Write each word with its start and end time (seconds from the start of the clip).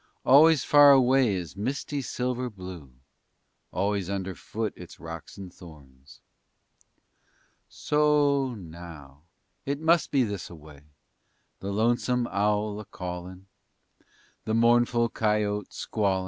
Always 0.25 0.63
far 0.63 0.91
away 0.93 1.35
is 1.35 1.55
misty 1.55 2.01
silver 2.01 2.49
blue; 2.49 2.91
Always 3.71 4.09
underfoot 4.09 4.73
it's 4.75 4.99
rocks 4.99 5.37
and 5.37 5.53
thorns. 5.53 6.21
_So 7.69 7.99
o, 8.51 8.55
now. 8.55 9.25
It 9.63 9.79
must 9.79 10.09
be 10.09 10.23
this 10.23 10.49
away_ 10.49 10.77
The 11.59 11.71
lonesome 11.71 12.25
owl 12.31 12.79
a 12.79 12.85
callin', 12.85 13.45
_The 14.47 14.55
mournful 14.57 15.07
coyote 15.09 15.67
squallin'. 15.69 16.19